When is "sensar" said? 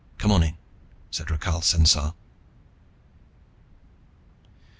1.61-2.15